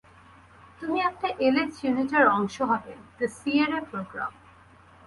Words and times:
তুমি 0.81 0.97
একটা 0.99 1.27
এলিট 1.47 1.71
ইউনিটের 1.81 2.25
অংশ 2.37 2.55
হবে, 2.61 2.93
দ্য 3.17 3.27
সিয়েরা 3.37 3.79
প্রোগ্রাম। 3.89 4.31